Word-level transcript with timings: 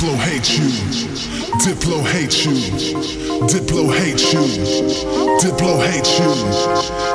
Diplo 0.00 0.16
hate 0.16 0.50
you. 0.56 0.64
Diplo 1.60 1.98
hate 2.06 2.46
you. 2.46 2.56
Diplo 3.46 3.92
hate 3.92 4.32
you. 4.32 4.40
Diplo 5.36 5.76
hate 5.84 6.12
you. 6.18 6.30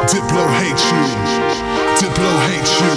Diplo 0.05 0.45
hate 0.59 0.85
you. 0.91 1.03
Diplo 1.97 2.31
hate 2.45 2.73
you. 2.81 2.93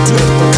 Diplo 0.00 0.49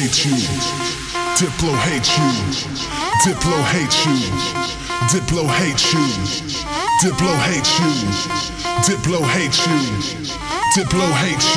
Diplo 0.00 0.08
hate 0.08 0.24
you. 0.24 0.34
Diplo 1.36 1.76
hate 1.84 2.16
you. 2.16 2.32
Diplo 3.20 3.56
hate 3.66 4.06
you. 4.06 4.16
Diplo 5.10 5.44
hate 5.58 5.84
you. 5.92 6.04
Diplo 7.02 7.32
hate 7.44 7.70
you. 7.78 7.90
Diplo 8.86 9.20
hate 9.20 9.58
you. 9.66 9.76
Diplo 10.74 11.06
hate 11.12 11.48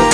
you. 0.00 0.05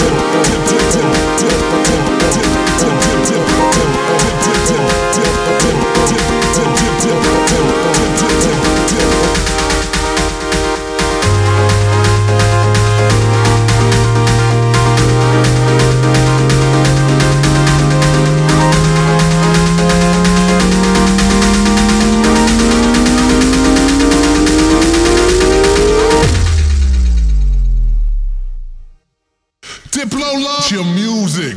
Diplo 30.03 30.33
love 30.43 30.69
your 30.73 30.85
music. 30.85 31.57